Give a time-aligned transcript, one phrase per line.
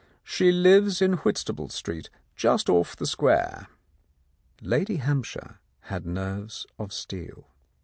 [0.23, 3.67] "She lives in Whitstaple Street, just off the Square."
[4.59, 7.51] Lady Hampshire had nerves of steel.